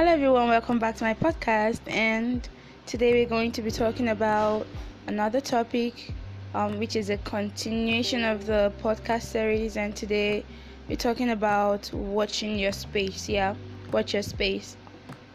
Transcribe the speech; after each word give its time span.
Hello, 0.00 0.12
everyone, 0.12 0.48
welcome 0.48 0.78
back 0.78 0.96
to 0.96 1.04
my 1.04 1.12
podcast. 1.12 1.80
And 1.86 2.48
today 2.86 3.12
we're 3.12 3.28
going 3.28 3.52
to 3.52 3.60
be 3.60 3.70
talking 3.70 4.08
about 4.08 4.66
another 5.06 5.42
topic, 5.42 6.14
um, 6.54 6.78
which 6.78 6.96
is 6.96 7.10
a 7.10 7.18
continuation 7.18 8.24
of 8.24 8.46
the 8.46 8.72
podcast 8.82 9.24
series. 9.24 9.76
And 9.76 9.94
today 9.94 10.42
we're 10.88 10.96
talking 10.96 11.28
about 11.28 11.92
watching 11.92 12.58
your 12.58 12.72
space. 12.72 13.28
Yeah, 13.28 13.54
watch 13.92 14.14
your 14.14 14.22
space. 14.22 14.74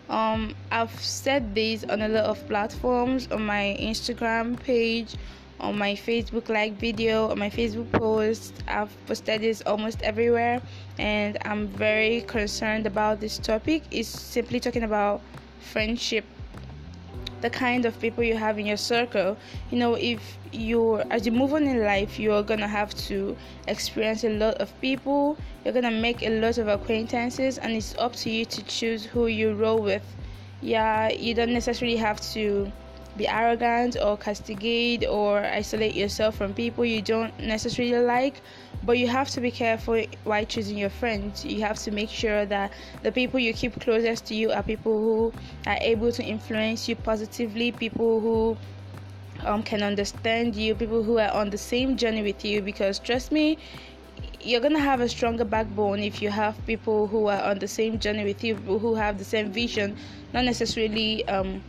Um, 0.10 0.56
I've 0.72 1.00
said 1.00 1.54
this 1.54 1.84
on 1.84 2.02
a 2.02 2.08
lot 2.08 2.24
of 2.24 2.48
platforms 2.48 3.28
on 3.32 3.46
my 3.46 3.78
Instagram 3.80 4.60
page, 4.60 5.14
on 5.60 5.78
my 5.78 5.94
Facebook 5.94 6.50
like 6.50 6.74
video, 6.74 7.30
on 7.30 7.40
my 7.40 7.50
Facebook 7.50 7.92
post. 7.92 8.54
I've 8.68 8.94
posted 9.06 9.42
this 9.42 9.62
almost 9.66 10.02
everywhere, 10.02 10.62
and 10.98 11.38
I'm 11.46 11.68
very 11.68 12.22
concerned 12.22 12.86
about 12.86 13.20
this 13.20 13.38
topic. 13.38 13.84
It's 13.92 14.08
simply 14.08 14.60
talking 14.60 14.84
about 14.84 15.22
friendship, 15.60 16.26
the 17.42 17.50
kind 17.50 17.86
of 17.86 18.00
people 18.00 18.24
you 18.24 18.36
have 18.36 18.60
in 18.60 18.66
your 18.66 18.78
circle. 18.78 19.38
You 19.72 19.78
know, 19.78 19.96
if 19.96 20.38
you 20.52 21.00
as 21.10 21.26
you 21.26 21.32
move 21.32 21.54
on 21.54 21.64
in 21.64 21.84
life, 21.84 22.20
you're 22.20 22.44
gonna 22.44 22.68
have 22.68 22.94
to 23.08 23.36
experience 23.68 24.24
a 24.24 24.30
lot 24.30 24.56
of 24.56 24.70
people. 24.82 25.38
You're 25.64 25.74
gonna 25.74 25.92
make 25.92 26.24
a 26.24 26.40
lot 26.42 26.58
of 26.58 26.68
acquaintances, 26.68 27.58
and 27.58 27.74
it's 27.74 27.96
up 27.98 28.14
to 28.18 28.30
you 28.30 28.46
to 28.46 28.64
choose 28.64 29.06
who 29.06 29.28
you 29.28 29.54
roll 29.54 29.82
with. 29.82 30.04
Yeah, 30.62 31.12
you 31.12 31.34
don't 31.34 31.54
necessarily 31.54 31.98
have 31.98 32.20
to 32.34 32.72
be 33.18 33.28
arrogant 33.28 33.96
or 34.02 34.18
castigate 34.18 35.06
or 35.08 35.40
isolate 35.46 35.96
yourself 35.96 36.36
from 36.36 36.54
people 36.54 36.86
you 36.86 37.02
don't 37.02 37.38
necessarily 37.40 37.98
like 37.98 38.42
but 38.86 39.00
you 39.00 39.08
have 39.08 39.30
to 39.30 39.42
be 39.42 39.50
careful 39.50 40.04
while 40.26 40.46
choosing 40.46 40.78
your 40.78 40.90
friends. 40.92 41.44
You 41.44 41.62
have 41.62 41.78
to 41.80 41.92
make 41.92 42.10
sure 42.10 42.46
that 42.46 42.72
the 43.02 43.12
people 43.12 43.40
you 43.40 43.54
keep 43.54 43.80
closest 43.82 44.26
to 44.28 44.36
you 44.36 44.52
are 44.52 44.62
people 44.62 44.94
who 44.94 45.34
are 45.66 45.78
able 45.82 46.12
to 46.12 46.24
influence 46.24 46.88
you 46.88 46.96
positively 46.96 47.72
people 47.72 48.20
who 48.20 48.58
um, 49.44 49.64
can 49.64 49.82
understand 49.82 50.56
you 50.56 50.76
people 50.76 51.04
who 51.04 51.18
are 51.18 51.32
on 51.32 51.50
the 51.50 51.58
same 51.58 51.98
journey 51.98 52.22
with 52.22 52.46
you 52.46 52.62
because 52.62 53.00
trust 53.00 53.32
me 53.32 53.58
you're 54.42 54.62
gonna 54.62 54.80
have 54.80 55.02
a 55.02 55.10
stronger 55.10 55.44
backbone 55.44 56.00
if 56.00 56.22
you 56.22 56.30
have 56.30 56.56
people 56.66 57.08
who 57.08 57.28
are 57.28 57.42
on 57.44 57.60
the 57.60 57.68
same 57.68 58.00
journey 58.00 58.24
with 58.24 58.44
you 58.44 58.56
who 58.56 58.96
have 58.96 59.18
the 59.18 59.26
same 59.26 59.52
vision 59.52 59.96
not 60.34 60.46
necessarily 60.46 61.28
um, 61.28 61.62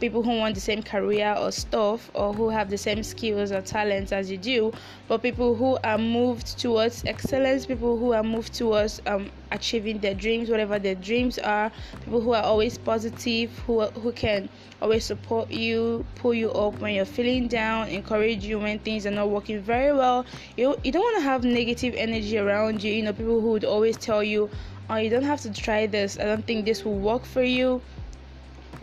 people 0.00 0.22
who 0.22 0.38
want 0.38 0.54
the 0.54 0.60
same 0.60 0.82
career 0.82 1.34
or 1.38 1.50
stuff 1.50 2.10
or 2.14 2.32
who 2.32 2.48
have 2.48 2.70
the 2.70 2.78
same 2.78 3.02
skills 3.02 3.50
or 3.52 3.60
talents 3.60 4.12
as 4.12 4.30
you 4.30 4.36
do 4.36 4.72
but 5.08 5.22
people 5.22 5.54
who 5.54 5.78
are 5.84 5.98
moved 5.98 6.58
towards 6.58 7.04
excellence 7.06 7.66
people 7.66 7.96
who 7.96 8.12
are 8.12 8.22
moved 8.22 8.52
towards 8.52 9.00
um, 9.06 9.30
achieving 9.50 9.98
their 9.98 10.14
dreams 10.14 10.48
whatever 10.50 10.78
their 10.78 10.94
dreams 10.94 11.38
are 11.38 11.70
people 12.04 12.20
who 12.20 12.32
are 12.32 12.42
always 12.42 12.78
positive 12.78 13.56
who 13.60 13.82
who 13.86 14.12
can 14.12 14.48
always 14.82 15.04
support 15.04 15.50
you 15.50 16.04
pull 16.16 16.34
you 16.34 16.50
up 16.52 16.78
when 16.80 16.94
you're 16.94 17.04
feeling 17.04 17.48
down 17.48 17.88
encourage 17.88 18.44
you 18.44 18.58
when 18.58 18.78
things 18.80 19.06
are 19.06 19.10
not 19.10 19.30
working 19.30 19.60
very 19.60 19.92
well. 19.92 20.26
You 20.56 20.76
you 20.84 20.92
don't 20.92 21.02
want 21.02 21.16
to 21.16 21.22
have 21.22 21.44
negative 21.44 21.94
energy 21.96 22.38
around 22.38 22.82
you 22.82 22.92
you 22.92 23.02
know 23.02 23.12
people 23.12 23.40
who 23.40 23.50
would 23.52 23.64
always 23.64 23.96
tell 23.96 24.22
you 24.22 24.50
oh 24.90 24.96
you 24.96 25.10
don't 25.10 25.22
have 25.22 25.40
to 25.42 25.52
try 25.52 25.86
this. 25.86 26.18
I 26.18 26.24
don't 26.24 26.46
think 26.46 26.64
this 26.64 26.84
will 26.84 26.98
work 26.98 27.24
for 27.24 27.42
you 27.42 27.80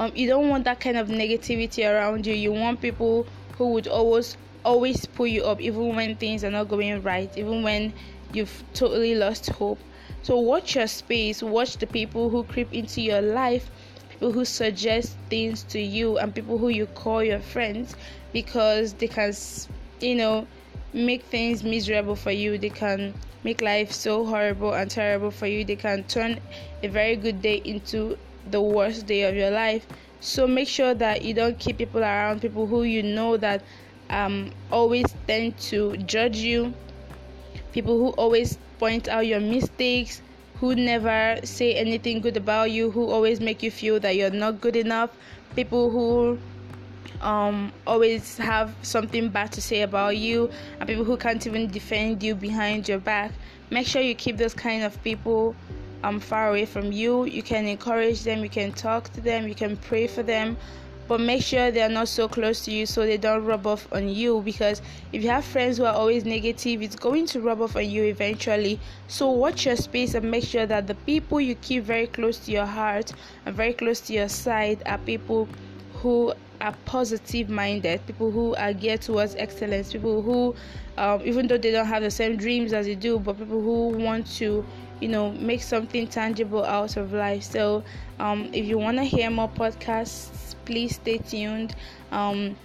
um, 0.02 0.12
you 0.16 0.28
don't 0.28 0.50
want 0.50 0.64
that 0.64 0.80
kind 0.80 0.98
of 0.98 1.10
negativity 1.10 1.88
around 1.88 2.26
you. 2.26 2.34
You 2.34 2.52
want 2.52 2.82
people 2.82 3.28
who 3.58 3.74
would 3.74 3.88
always 3.88 4.36
always 4.66 5.06
pull 5.06 5.28
you 5.28 5.44
up 5.44 5.62
even 5.62 5.96
when 5.96 6.16
things 6.16 6.44
are 6.44 6.50
not 6.50 6.68
going 6.68 7.02
right 7.04 7.36
even 7.38 7.64
when 7.64 7.94
you've 8.34 8.64
totally 8.74 9.14
lost 9.14 9.50
hope. 9.50 9.78
So 10.24 10.40
watch 10.40 10.76
your 10.76 10.88
space. 10.88 11.44
Watch 11.44 11.78
the 11.78 11.86
people 11.86 12.32
who 12.32 12.44
creep 12.44 12.74
into 12.74 13.02
your 13.02 13.22
life 13.22 13.70
people 14.10 14.32
who 14.32 14.44
suggest 14.44 15.18
things 15.30 15.64
to 15.64 15.80
you 15.80 16.18
and 16.18 16.34
people 16.34 16.58
who 16.58 16.70
you 16.70 16.88
call 16.88 17.24
your 17.24 17.40
friends 17.40 17.96
because 18.34 18.94
they 18.94 19.08
can 19.08 19.34
you 20.00 20.16
know 20.16 20.48
make 20.94 21.24
things 21.26 21.64
miserable 21.64 22.16
for 22.16 22.32
you. 22.32 22.58
They 22.58 22.70
can 22.70 23.14
make 23.44 23.62
life 23.62 23.92
so 23.92 24.26
horrible 24.26 24.74
and 24.74 24.90
terrible 24.90 25.30
for 25.30 25.46
you. 25.46 25.64
They 25.64 25.76
can 25.76 26.04
turn 26.06 26.40
a 26.82 26.88
very 26.88 27.16
good 27.16 27.44
day 27.44 27.62
into 27.66 28.18
the 28.50 28.62
worst 28.62 29.06
day 29.06 29.24
of 29.24 29.36
your 29.36 29.52
life. 29.52 29.86
So 30.20 30.48
make 30.48 30.68
sure 30.68 30.94
that 30.94 31.24
you 31.24 31.34
don't 31.34 31.58
keep 31.58 31.78
people 31.78 32.02
around 32.02 32.42
people 32.42 32.68
who 32.68 32.84
you 32.84 33.04
know 33.04 33.38
that 33.38 33.64
um, 34.10 34.52
always 34.72 35.06
tend 35.28 35.58
to 35.72 35.98
judge 35.98 36.38
you, 36.38 36.74
people 37.72 37.98
who 37.98 38.10
always 38.12 38.58
point 38.78 39.08
out 39.08 39.26
your 39.26 39.40
mistakes, 39.40 40.22
who 40.60 40.76
never 40.76 41.40
say 41.44 41.74
anything 41.74 42.22
good 42.22 42.38
about 42.38 42.70
you, 42.72 42.92
who 42.92 43.10
always 43.10 43.40
make 43.40 43.64
you 43.64 43.72
feel 43.72 44.00
that 44.00 44.16
you're 44.16 44.30
not 44.30 44.62
good 44.62 44.76
enough, 44.76 45.10
people 45.56 45.90
who 45.90 46.38
um, 47.22 47.72
always 47.88 48.38
have 48.38 48.76
something 48.82 49.30
bad 49.30 49.52
to 49.54 49.62
say 49.62 49.82
about 49.82 50.18
you, 50.18 50.52
and 50.80 50.88
people 50.88 51.04
who 51.04 51.18
can't 51.18 51.46
even 51.48 51.70
defend 51.72 52.22
you 52.22 52.36
behind 52.36 52.88
your 52.88 53.00
back. 53.00 53.32
Make 53.70 53.88
sure 53.88 54.02
you 54.02 54.14
keep 54.14 54.38
those 54.38 54.54
kind 54.54 54.84
of 54.84 55.02
people 55.04 55.56
um, 56.04 56.20
far 56.20 56.50
away 56.50 56.66
from 56.66 56.92
you. 56.92 57.26
You 57.26 57.44
can 57.44 57.66
encourage 57.66 58.24
them, 58.24 58.44
you 58.44 58.50
can 58.50 58.72
talk 58.72 59.12
to 59.14 59.22
them, 59.22 59.48
you 59.48 59.56
can 59.56 59.78
pray 59.78 60.08
for 60.08 60.24
them, 60.24 60.58
but 61.08 61.20
make 61.20 61.44
sure 61.44 61.72
they 61.72 61.82
are 61.82 61.90
not 61.90 62.08
so 62.08 62.28
close 62.28 62.64
to 62.66 62.72
you 62.72 62.86
so 62.86 63.06
they 63.06 63.18
don't 63.18 63.44
rub 63.44 63.68
off 63.68 63.88
on 63.92 64.08
you. 64.08 64.42
Because 64.42 64.82
if 65.12 65.24
you 65.24 65.30
have 65.30 65.44
friends 65.44 65.78
who 65.78 65.86
are 65.86 65.94
always 65.94 66.26
negative, 66.26 66.82
it's 66.82 66.96
going 66.96 67.26
to 67.28 67.42
rub 67.42 67.62
off 67.62 67.76
on 67.76 67.90
you 67.90 68.04
eventually. 68.04 68.80
So, 69.08 69.30
watch 69.30 69.66
your 69.66 69.76
space 69.76 70.14
and 70.14 70.30
make 70.30 70.46
sure 70.46 70.66
that 70.66 70.88
the 70.88 70.96
people 70.96 71.42
you 71.42 71.56
keep 71.56 71.84
very 71.84 72.08
close 72.08 72.38
to 72.46 72.52
your 72.52 72.66
heart 72.66 73.14
and 73.46 73.56
very 73.56 73.74
close 73.74 74.00
to 74.02 74.14
your 74.14 74.30
side 74.30 74.84
are 74.86 74.98
people 75.00 75.48
who 75.96 76.34
are 76.62 76.76
positive 76.86 77.50
minded, 77.50 78.06
people 78.06 78.32
who 78.32 78.56
are 78.56 78.74
geared 78.74 79.02
towards 79.02 79.36
excellence, 79.36 79.92
people 79.92 80.22
who, 80.22 80.56
um, 80.98 81.22
even 81.26 81.48
though 81.48 81.58
they 81.58 81.72
don't 81.72 81.88
have 81.88 82.04
the 82.04 82.12
same 82.12 82.38
dreams 82.38 82.74
as 82.74 82.88
you 82.88 82.96
do, 82.96 83.20
but 83.20 83.38
people 83.38 83.62
who 83.62 83.90
want 83.90 84.28
to, 84.38 84.66
you 85.00 85.08
know, 85.08 85.32
make 85.34 85.62
something 85.62 86.08
tangible 86.08 86.64
out 86.64 86.96
of 86.98 87.14
life. 87.14 87.44
So, 87.44 87.84
um, 88.20 88.50
if 88.54 88.66
you 88.66 88.78
want 88.78 88.98
to 88.98 89.04
hear 89.04 89.30
more 89.30 89.50
podcasts, 89.50 90.56
please 90.66 90.96
stay 90.96 91.18
tuned. 91.18 91.76
Um, 92.12 92.56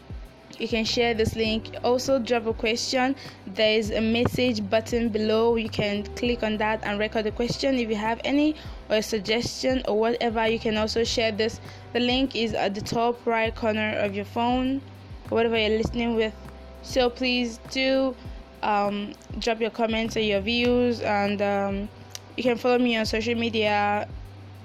you 0.59 0.69
can 0.69 0.85
share 0.85 1.15
this 1.15 1.37
link. 1.37 1.77
Also 1.85 2.19
drop 2.19 2.47
a 2.47 2.55
question. 2.55 3.15
There 3.47 3.79
is 3.79 3.91
a 3.91 4.01
message 4.01 4.69
button 4.69 5.09
below. 5.09 5.57
You 5.57 5.69
can 5.69 6.05
click 6.15 6.43
on 6.43 6.57
that 6.59 6.81
and 6.85 6.99
record 6.99 7.27
a 7.27 7.31
question 7.31 7.77
if 7.77 7.89
you 7.89 7.97
have 7.97 8.21
any 8.25 8.57
or 8.89 8.97
a 8.97 9.03
suggestion 9.03 9.83
or 9.87 9.99
whatever. 9.99 10.47
You 10.47 10.59
can 10.59 10.77
also 10.77 11.05
share 11.05 11.33
this. 11.33 11.61
The 11.93 12.01
link 12.01 12.35
is 12.35 12.55
at 12.55 12.75
the 12.75 12.81
top 12.81 13.27
right 13.27 13.55
corner 13.55 13.97
of 13.99 14.15
your 14.15 14.25
phone 14.25 14.81
whatever 15.29 15.59
you're 15.59 15.77
listening 15.77 16.15
with. 16.17 16.35
So 16.83 17.11
please 17.11 17.59
do 17.71 18.15
um, 18.63 19.15
drop 19.39 19.61
your 19.61 19.71
comments 19.71 20.17
and 20.17 20.25
your 20.25 20.41
views 20.41 21.01
and 21.01 21.43
um, 21.43 21.89
you 22.37 22.43
can 22.43 22.57
follow 22.57 22.79
me 22.79 22.97
on 22.97 23.07
social 23.07 23.35
media 23.35 24.09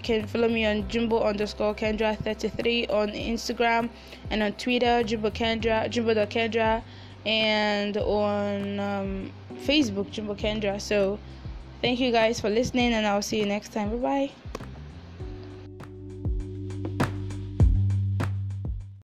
can 0.04 0.26
follow 0.28 0.48
me 0.48 0.66
on 0.66 0.88
Jumbo 0.88 1.22
underscore 1.22 1.74
Kendra 1.74 2.18
33 2.18 2.88
on 2.88 3.10
Instagram 3.10 3.90
and 4.30 4.44
on 4.44 4.54
Twitter 4.54 5.04
Jumbo 5.04 5.30
Kendra 5.30 5.90
Jumbo 5.90 6.14
Kendra 6.26 6.82
and 7.26 7.98
on 7.98 8.80
um, 8.80 9.32
Facebook 9.66 10.12
Jumbo 10.12 10.36
Kendra. 10.36 10.80
So 10.80 11.20
thank 11.82 12.00
you 12.00 12.12
guys 12.12 12.40
for 12.40 12.50
listening 12.50 12.94
and 12.94 13.06
I'll 13.06 13.22
see 13.22 13.40
you 13.40 13.46
next 13.46 13.74
time. 13.74 13.90
Bye 13.90 14.32
bye. 14.58 14.68